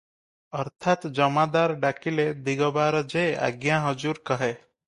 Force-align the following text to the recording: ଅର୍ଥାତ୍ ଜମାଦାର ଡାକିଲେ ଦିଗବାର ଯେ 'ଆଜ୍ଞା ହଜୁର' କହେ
ଅର୍ଥାତ୍ 0.61 1.05
ଜମାଦାର 1.19 1.75
ଡାକିଲେ 1.83 2.27
ଦିଗବାର 2.49 3.05
ଯେ 3.15 3.27
'ଆଜ୍ଞା 3.49 3.83
ହଜୁର' 3.89 4.29
କହେ 4.33 4.53